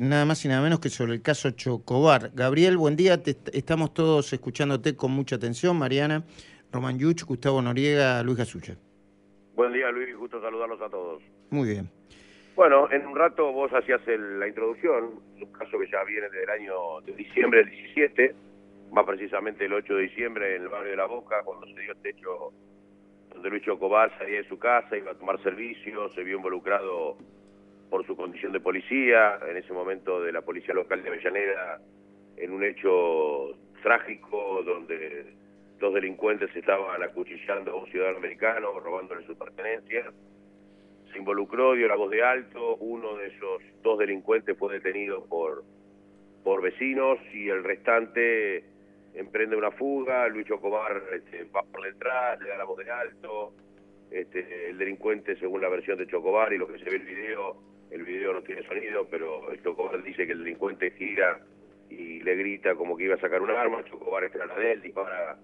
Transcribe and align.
nada 0.00 0.24
más 0.24 0.44
y 0.44 0.48
nada 0.48 0.62
menos 0.62 0.80
que 0.80 0.88
sobre 0.88 1.14
el 1.14 1.22
caso 1.22 1.50
Chocobar. 1.50 2.30
Gabriel, 2.34 2.76
buen 2.76 2.96
día, 2.96 3.20
estamos 3.52 3.94
todos 3.94 4.32
escuchándote 4.32 4.96
con 4.96 5.12
mucha 5.12 5.36
atención. 5.36 5.78
Mariana, 5.78 6.24
Román 6.72 6.98
Yuch, 6.98 7.24
Gustavo 7.24 7.62
Noriega, 7.62 8.22
Luis 8.22 8.38
Gasucha. 8.38 8.76
Buen 9.54 9.72
día, 9.72 9.90
Luis, 9.90 10.14
gusto 10.16 10.40
saludarlos 10.40 10.80
a 10.80 10.88
todos. 10.88 11.22
Muy 11.50 11.68
bien. 11.68 11.88
Bueno, 12.54 12.90
en 12.90 13.06
un 13.06 13.16
rato 13.16 13.52
vos 13.52 13.70
hacías 13.72 14.00
la 14.06 14.48
introducción, 14.48 15.20
un 15.40 15.52
caso 15.52 15.78
que 15.78 15.90
ya 15.90 16.02
viene 16.04 16.28
del 16.30 16.48
año 16.48 17.00
de 17.04 17.12
diciembre 17.12 17.60
del 17.60 17.70
17, 17.70 18.34
más 18.92 19.04
precisamente 19.04 19.66
el 19.66 19.72
8 19.74 19.94
de 19.94 20.02
diciembre 20.02 20.56
en 20.56 20.62
el 20.62 20.68
barrio 20.68 20.90
de 20.90 20.96
La 20.96 21.06
Boca, 21.06 21.42
cuando 21.44 21.66
se 21.66 21.80
dio 21.80 21.92
el 21.92 21.98
techo 21.98 22.52
donde 23.32 23.50
Luis 23.50 23.62
Chocobar 23.62 24.16
salía 24.18 24.38
de 24.38 24.48
su 24.48 24.58
casa, 24.58 24.96
iba 24.96 25.12
a 25.12 25.14
tomar 25.14 25.42
servicio, 25.42 26.10
se 26.14 26.22
vio 26.22 26.36
involucrado 26.36 27.18
por 27.90 28.06
su 28.06 28.16
condición 28.16 28.52
de 28.52 28.60
policía, 28.60 29.38
en 29.48 29.56
ese 29.56 29.72
momento 29.72 30.22
de 30.22 30.32
la 30.32 30.42
policía 30.42 30.74
local 30.74 31.02
de 31.02 31.08
Avellaneda, 31.08 31.80
en 32.36 32.52
un 32.52 32.64
hecho 32.64 33.56
trágico 33.82 34.62
donde 34.64 35.34
dos 35.78 35.94
delincuentes 35.94 36.54
estaban 36.54 37.02
acuchillando 37.02 37.72
a 37.72 37.76
un 37.76 37.86
ciudadano 37.86 38.18
americano, 38.18 38.78
robándole 38.80 39.24
sus 39.26 39.36
pertenencias. 39.36 40.12
Se 41.12 41.18
involucró, 41.18 41.74
dio 41.74 41.86
la 41.88 41.96
voz 41.96 42.10
de 42.10 42.22
alto, 42.22 42.76
uno 42.76 43.16
de 43.16 43.28
esos 43.28 43.62
dos 43.82 43.98
delincuentes 43.98 44.56
fue 44.58 44.74
detenido 44.74 45.24
por, 45.26 45.64
por 46.42 46.62
vecinos 46.62 47.18
y 47.32 47.48
el 47.48 47.62
restante 47.62 48.64
emprende 49.14 49.56
una 49.56 49.70
fuga, 49.70 50.28
Luis 50.28 50.46
Chocobar 50.46 51.02
este, 51.12 51.44
va 51.44 51.62
por 51.62 51.82
detrás, 51.82 52.40
le 52.40 52.50
da 52.50 52.58
la 52.58 52.64
voz 52.64 52.78
de 52.78 52.90
alto, 52.90 53.52
este, 54.10 54.70
el 54.70 54.78
delincuente, 54.78 55.36
según 55.36 55.60
la 55.60 55.68
versión 55.68 55.98
de 55.98 56.06
Chocobar 56.06 56.52
y 56.52 56.58
lo 56.58 56.66
que 56.66 56.78
se 56.78 56.90
ve 56.90 56.96
en 56.96 57.02
el 57.02 57.14
video, 57.14 57.56
el 57.90 58.02
video 58.02 58.32
no 58.32 58.42
tiene 58.42 58.62
sonido, 58.66 59.06
pero 59.10 59.50
el 59.50 59.62
Chocobar 59.62 60.02
dice 60.02 60.26
que 60.26 60.32
el 60.32 60.40
delincuente 60.40 60.90
gira 60.92 61.40
y 61.88 62.20
le 62.20 62.34
grita 62.36 62.74
como 62.74 62.96
que 62.96 63.04
iba 63.04 63.14
a 63.14 63.20
sacar 63.20 63.42
un 63.42 63.50
arma, 63.50 63.84
Chocobar 63.84 64.24
está 64.24 64.42
a 64.42 64.46
la 64.46 64.56
de 64.56 64.72
él, 64.72 64.82
dispara 64.82 65.38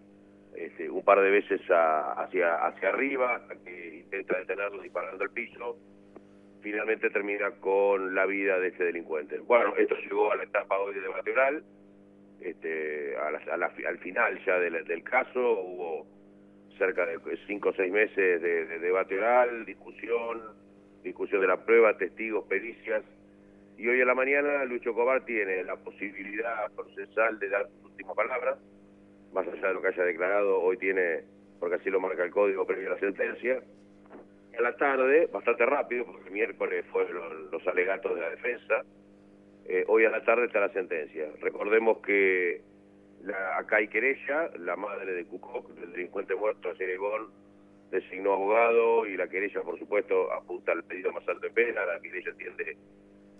este, 0.56 0.90
un 0.90 1.04
par 1.04 1.20
de 1.20 1.30
veces 1.30 1.60
hacia, 1.70 2.54
hacia 2.66 2.88
arriba, 2.88 3.36
hasta 3.36 3.54
que 3.62 3.96
intenta 4.04 4.38
detenerlo 4.38 4.82
disparando 4.82 5.24
al 5.24 5.30
piso, 5.30 5.78
finalmente 6.60 7.10
termina 7.10 7.50
con 7.52 8.14
la 8.14 8.26
vida 8.26 8.58
de 8.58 8.68
ese 8.68 8.84
delincuente. 8.84 9.38
Bueno, 9.38 9.74
esto 9.76 9.94
llegó 9.96 10.32
a 10.32 10.36
la 10.36 10.44
etapa 10.44 10.78
hoy 10.78 10.94
de 10.94 11.00
debate 11.00 11.32
oral, 11.32 11.64
este, 12.40 13.16
al 13.16 13.98
final 13.98 14.44
ya 14.44 14.58
del, 14.58 15.02
caso, 15.04 15.60
hubo 15.60 16.06
cerca 16.76 17.06
de 17.06 17.18
cinco 17.46 17.68
o 17.68 17.74
seis 17.74 17.92
meses 17.92 18.42
de, 18.42 18.66
de 18.66 18.78
debate 18.80 19.16
oral, 19.16 19.64
discusión, 19.64 20.40
de 21.40 21.46
la 21.46 21.64
prueba, 21.64 21.96
testigos, 21.96 22.44
pericias, 22.46 23.02
y 23.78 23.88
hoy 23.88 24.00
a 24.00 24.04
la 24.04 24.14
mañana 24.14 24.64
Luis 24.64 24.82
Chocobar 24.82 25.24
tiene 25.24 25.64
la 25.64 25.76
posibilidad 25.76 26.70
procesal 26.72 27.38
de 27.38 27.48
dar 27.48 27.66
sus 27.68 27.90
últimas 27.90 28.14
palabras, 28.14 28.58
más 29.32 29.46
allá 29.48 29.68
de 29.68 29.74
lo 29.74 29.82
que 29.82 29.88
haya 29.88 30.04
declarado, 30.04 30.60
hoy 30.60 30.76
tiene, 30.76 31.24
porque 31.58 31.76
así 31.76 31.90
lo 31.90 31.98
marca 31.98 32.22
el 32.22 32.30
código 32.30 32.66
previo 32.66 32.88
a 32.90 32.94
la 32.94 33.00
sentencia. 33.00 33.60
Y 34.52 34.56
a 34.56 34.60
la 34.60 34.76
tarde, 34.76 35.28
bastante 35.32 35.66
rápido, 35.66 36.04
porque 36.04 36.28
el 36.28 36.32
miércoles 36.32 36.84
fueron 36.92 37.50
los 37.50 37.66
alegatos 37.66 38.14
de 38.14 38.20
la 38.20 38.30
defensa, 38.30 38.84
eh, 39.64 39.84
hoy 39.88 40.04
a 40.04 40.10
la 40.10 40.22
tarde 40.24 40.46
está 40.46 40.60
la 40.60 40.72
sentencia. 40.72 41.28
Recordemos 41.40 41.98
que 42.06 42.60
la, 43.22 43.56
acá 43.58 43.76
hay 43.76 43.88
querella, 43.88 44.50
la 44.58 44.76
madre 44.76 45.12
de 45.12 45.24
Cucoc, 45.24 45.70
del 45.74 45.92
delincuente 45.92 46.34
muerto, 46.34 46.74
Cerebón, 46.76 47.30
designó 47.92 48.32
abogado 48.32 49.06
y 49.06 49.16
la 49.16 49.28
querella, 49.28 49.60
por 49.60 49.78
supuesto, 49.78 50.32
apunta 50.32 50.72
al 50.72 50.82
pedido 50.82 51.12
más 51.12 51.28
alto 51.28 51.46
de 51.46 51.50
pena. 51.50 51.84
La 51.84 52.00
querella 52.00 52.30
entiende 52.30 52.76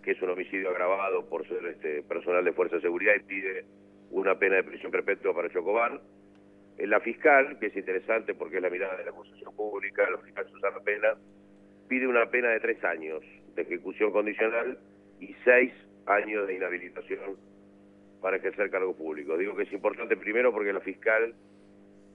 que 0.05 0.11
es 0.11 0.23
un 0.23 0.31
homicidio 0.31 0.69
agravado 0.69 1.27
por 1.29 1.49
ser 1.49 1.65
este 1.67 2.03
personal 2.03 2.45
de 2.45 2.53
fuerza 2.53 2.77
de 2.77 2.83
seguridad 2.83 3.15
y 3.17 3.23
pide 3.23 3.65
una 4.11 4.39
pena 4.39 4.57
de 4.57 4.65
prisión 4.65 4.93
perpetua 4.93 5.35
para 5.35 5.49
Chocobar. 5.51 6.01
En 6.77 6.91
la 6.91 7.01
fiscal, 7.01 7.59
que 7.59 7.67
es 7.67 7.77
interesante 7.77 8.35
porque 8.35 8.57
es 8.57 8.63
la 8.63 8.69
mirada 8.69 8.97
de 8.97 9.05
la 9.05 9.11
acusación 9.11 9.57
pública, 9.57 10.09
la 10.11 10.19
fiscal 10.19 10.47
Susana 10.51 10.81
Pena, 10.85 11.15
pide 11.89 12.07
una 12.07 12.31
pena 12.31 12.51
de 12.51 12.61
tres 12.61 12.83
años 12.85 13.23
de 13.55 13.63
ejecución 13.63 14.13
condicional 14.13 14.79
y 15.19 15.35
seis 15.45 15.73
años 16.07 16.47
de 16.47 16.55
inhabilitación 16.55 17.37
para 18.21 18.37
ejercer 18.37 18.71
cargo 18.71 18.95
público. 18.95 19.39
Digo 19.39 19.57
que 19.57 19.63
es 19.63 19.73
importante 19.73 20.17
primero 20.17 20.53
porque 20.53 20.73
la 20.73 20.81
fiscal 20.81 21.35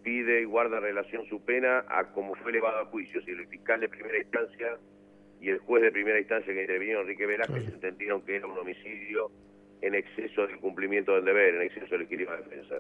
pide 0.08 0.40
y 0.40 0.46
guarda 0.46 0.80
relación 0.80 1.26
su 1.26 1.44
pena 1.44 1.84
a 1.90 2.14
cómo 2.14 2.34
fue 2.36 2.52
elevado 2.52 2.80
a 2.80 2.86
juicio. 2.86 3.22
Si 3.24 3.32
el 3.32 3.46
fiscal 3.48 3.82
de 3.82 3.90
primera 3.90 4.18
instancia 4.18 4.78
y 5.42 5.50
el 5.50 5.60
juez 5.60 5.84
de 5.84 5.92
primera 5.92 6.18
instancia 6.18 6.54
que 6.54 6.62
intervino, 6.62 7.02
Enrique 7.02 7.26
Velázquez, 7.26 7.68
entendieron 7.68 8.22
que 8.22 8.38
era 8.38 8.48
un 8.48 8.58
homicidio 8.58 9.30
en 9.82 9.96
exceso 9.96 10.48
del 10.48 10.60
cumplimiento 10.60 11.14
del 11.14 11.26
deber, 11.26 11.56
en 11.56 11.64
exceso 11.64 11.88
del 11.90 12.04
equilibrio 12.04 12.38
de 12.38 12.44
defensa. 12.44 12.76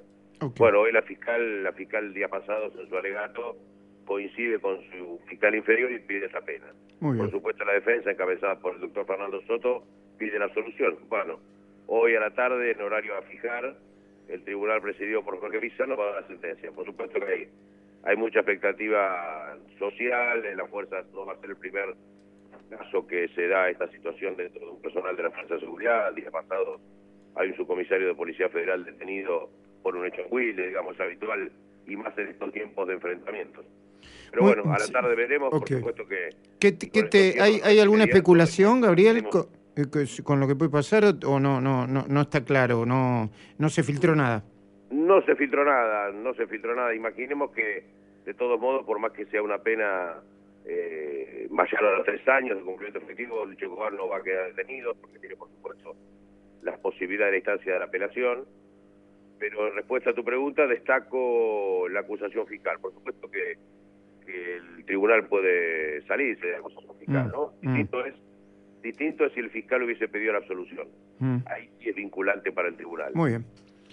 Bueno, 0.57 0.79
hoy 0.79 0.93
la 0.93 1.01
fiscal, 1.01 1.65
la 1.65 1.73
fiscal 1.73 2.05
el 2.05 2.13
día 2.13 2.29
pasado 2.29 2.71
en 2.79 2.87
su 2.87 2.95
alegato 2.95 3.57
coincide 4.05 4.57
con 4.59 4.77
su 4.89 5.19
fiscal 5.27 5.53
inferior 5.53 5.91
y 5.91 5.99
pide 5.99 6.27
esa 6.27 6.39
pena. 6.39 6.67
Por 7.01 7.29
supuesto 7.29 7.65
la 7.65 7.73
defensa, 7.73 8.09
encabezada 8.09 8.57
por 8.57 8.75
el 8.75 8.79
doctor 8.79 9.05
Fernando 9.05 9.41
Soto, 9.41 9.83
pide 10.17 10.39
la 10.39 10.47
solución. 10.53 10.97
Bueno, 11.09 11.41
hoy 11.87 12.15
a 12.15 12.21
la 12.21 12.33
tarde, 12.33 12.71
en 12.71 12.81
horario 12.81 13.17
a 13.17 13.21
fijar, 13.23 13.75
el 14.29 14.43
tribunal 14.43 14.81
presidido 14.81 15.23
por 15.23 15.39
Jorge 15.39 15.59
Pizarro 15.59 15.97
va 15.97 16.03
a 16.03 16.13
dar 16.13 16.21
la 16.21 16.27
sentencia. 16.27 16.71
Por 16.71 16.85
supuesto 16.85 17.19
que 17.19 17.25
hay, 17.25 17.47
hay 18.03 18.15
mucha 18.15 18.39
expectativa 18.39 19.57
social, 19.79 20.45
en 20.45 20.57
la 20.57 20.65
fuerza 20.67 21.03
no 21.13 21.25
va 21.25 21.33
a 21.33 21.39
ser 21.39 21.51
el 21.51 21.57
primer 21.57 21.95
caso 22.69 23.07
que 23.07 23.27
se 23.29 23.47
da 23.47 23.69
esta 23.69 23.89
situación 23.91 24.35
dentro 24.35 24.59
de 24.59 24.71
un 24.71 24.81
personal 24.81 25.15
de 25.15 25.23
la 25.23 25.31
Fuerza 25.31 25.53
de 25.55 25.59
Seguridad. 25.61 26.09
El 26.09 26.15
día 26.15 26.31
pasado 26.31 26.79
hay 27.35 27.49
un 27.49 27.55
subcomisario 27.55 28.07
de 28.07 28.15
Policía 28.15 28.49
Federal 28.49 28.83
detenido 28.83 29.49
por 29.83 29.95
un 29.95 30.05
hecho 30.05 30.21
en 30.21 30.27
Wilde, 30.29 30.67
digamos, 30.67 30.99
habitual, 30.99 31.51
y 31.87 31.95
más 31.95 32.17
en 32.17 32.27
estos 32.27 32.51
tiempos 32.51 32.87
de 32.87 32.95
enfrentamientos. 32.95 33.65
Pero 34.31 34.43
bueno, 34.43 34.63
a 34.73 34.79
la 34.79 34.87
tarde 34.87 35.15
veremos, 35.15 35.49
por 35.49 35.67
supuesto 35.67 36.05
que... 36.05 36.29
¿Qué 36.59 36.71
te, 36.71 37.41
¿Hay, 37.41 37.61
¿Hay 37.63 37.79
alguna 37.79 38.03
especulación, 38.03 38.81
Gabriel, 38.81 39.25
con, 40.23 40.39
lo 40.39 40.47
que 40.47 40.55
puede 40.55 40.71
pasar 40.71 41.03
o 41.25 41.39
no, 41.39 41.61
no, 41.61 41.85
no, 41.85 42.05
no 42.07 42.21
está 42.21 42.43
claro, 42.43 42.85
no, 42.85 43.29
no 43.57 43.69
se 43.69 43.83
filtró 43.83 44.15
nada? 44.15 44.43
No 44.91 45.21
se 45.21 45.35
filtró 45.35 45.65
nada, 45.65 46.11
no 46.11 46.33
se 46.33 46.47
filtró 46.47 46.75
nada. 46.75 46.95
Imaginemos 46.95 47.51
que, 47.51 47.83
de 48.25 48.33
todos 48.33 48.59
modos, 48.59 48.85
por 48.85 48.99
más 48.99 49.11
que 49.11 49.25
sea 49.25 49.41
una 49.41 49.59
pena 49.59 50.15
eh, 50.65 51.47
mayor 51.49 51.85
a 51.85 51.97
los 51.97 52.05
tres 52.05 52.27
años 52.27 52.57
de 52.57 52.63
cumplimiento 52.63 52.99
efectivo, 52.99 53.43
el 53.43 53.57
Chocobar 53.57 53.93
no 53.93 54.07
va 54.07 54.17
a 54.17 54.23
quedar 54.23 54.53
detenido 54.53 54.95
porque 54.95 55.19
tiene, 55.19 55.35
por 55.35 55.49
supuesto, 55.49 55.95
las 56.61 56.79
posibilidades 56.79 57.31
de 57.31 57.31
la 57.31 57.37
instancia 57.37 57.73
de 57.73 57.79
la 57.79 57.85
apelación. 57.85 58.45
Pero 59.39 59.67
en 59.67 59.75
respuesta 59.75 60.09
a 60.11 60.13
tu 60.13 60.23
pregunta, 60.23 60.65
destaco 60.65 61.87
la 61.89 61.99
acusación 61.99 62.47
fiscal. 62.47 62.79
Por 62.79 62.93
supuesto 62.93 63.29
que, 63.29 63.57
el 64.27 64.83
tribunal 64.85 65.25
puede 65.27 66.01
salirse 66.01 66.47
de 66.47 66.51
la 66.53 66.57
acusación 66.59 66.97
fiscal, 66.97 67.27
mm, 67.27 67.31
¿no? 67.31 67.53
Mm. 67.61 67.67
Distinto, 67.67 68.05
es, 68.05 68.15
distinto 68.87 69.25
es 69.25 69.33
si 69.33 69.39
el 69.39 69.49
fiscal 69.49 69.83
hubiese 69.83 70.07
pedido 70.07 70.33
la 70.33 70.39
absolución. 70.39 70.87
Mm. 71.19 71.37
Ahí 71.45 71.69
sí 71.79 71.89
es 71.89 71.95
vinculante 71.95 72.51
para 72.51 72.69
el 72.69 72.75
tribunal. 72.75 73.11
Muy 73.13 73.31
bien. 73.31 73.45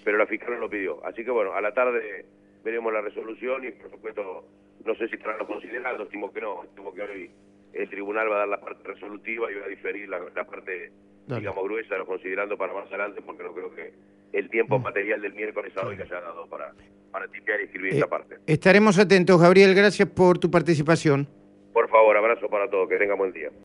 Pero 0.03 0.17
la 0.17 0.25
fiscal 0.25 0.53
no 0.53 0.59
lo 0.59 0.69
pidió. 0.69 1.05
Así 1.05 1.23
que 1.23 1.31
bueno, 1.31 1.53
a 1.53 1.61
la 1.61 1.73
tarde 1.73 2.25
veremos 2.63 2.91
la 2.93 3.01
resolución 3.01 3.65
y 3.65 3.71
por 3.71 3.91
supuesto 3.91 4.45
no 4.85 4.95
sé 4.95 5.07
si 5.07 5.15
estarán 5.15 5.39
lo 5.39 5.47
considerando, 5.47 6.03
estimo 6.03 6.31
que 6.31 6.41
no, 6.41 6.63
estimo 6.63 6.93
que 6.93 7.01
hoy 7.01 7.31
el 7.73 7.89
tribunal 7.89 8.31
va 8.31 8.35
a 8.35 8.39
dar 8.39 8.47
la 8.47 8.59
parte 8.59 8.87
resolutiva 8.87 9.51
y 9.51 9.55
va 9.55 9.65
a 9.65 9.69
diferir 9.69 10.07
la, 10.07 10.19
parte, 10.45 10.91
digamos, 11.27 11.63
gruesa, 11.63 11.97
lo 11.97 12.05
considerando 12.05 12.57
para 12.57 12.73
más 12.73 12.87
adelante, 12.87 13.21
porque 13.21 13.43
no 13.43 13.53
creo 13.53 13.73
que 13.75 13.93
el 14.31 14.49
tiempo 14.49 14.79
mm. 14.79 14.83
material 14.83 15.21
del 15.21 15.33
miércoles 15.33 15.73
a 15.75 15.85
hoy 15.85 15.95
haya 15.95 16.21
dado 16.21 16.47
para, 16.47 16.71
para 17.11 17.27
tipear 17.27 17.59
y 17.61 17.63
escribir 17.65 17.95
eh, 17.95 18.05
parte. 18.07 18.37
Estaremos 18.47 18.97
atentos, 18.97 19.41
Gabriel, 19.41 19.73
gracias 19.75 20.07
por 20.09 20.37
tu 20.37 20.49
participación. 20.49 21.27
Por 21.73 21.89
favor, 21.89 22.15
abrazo 22.15 22.47
para 22.47 22.69
todos, 22.69 22.87
que 22.87 22.97
tengan 22.97 23.17
buen 23.17 23.33
día. 23.33 23.49